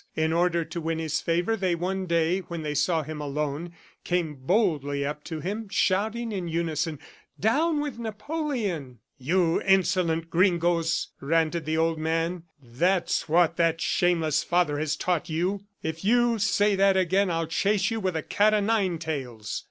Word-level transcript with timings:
In 0.15 0.33
order 0.33 0.65
to 0.65 0.81
win 0.81 0.97
his 0.97 1.21
favor, 1.21 1.55
they 1.55 1.75
one 1.75 2.07
day 2.07 2.39
when 2.39 2.63
they 2.63 2.73
saw 2.73 3.03
him 3.03 3.21
alone, 3.21 3.71
came 4.03 4.33
boldly 4.33 5.05
up 5.05 5.23
to 5.25 5.41
him, 5.41 5.67
shouting 5.69 6.31
in 6.31 6.47
unison, 6.47 6.97
"Down 7.39 7.79
with 7.79 7.99
Napoleon!" 7.99 8.97
"You 9.19 9.61
insolent 9.61 10.31
gringoes!" 10.31 11.09
ranted 11.19 11.65
the 11.65 11.77
old 11.77 11.99
man. 11.99 12.45
"That's 12.59 13.29
what 13.29 13.57
that 13.57 13.79
shameless 13.79 14.43
father 14.43 14.79
has 14.79 14.95
taught 14.95 15.29
you! 15.29 15.67
If 15.83 16.03
you 16.03 16.39
say 16.39 16.75
that 16.75 16.97
again, 16.97 17.29
I'll 17.29 17.45
chase 17.45 17.91
you 17.91 17.99
with 17.99 18.15
a 18.15 18.23
cat 18.23 18.55
o 18.55 18.59
nine 18.59 18.97
tails. 18.97 19.59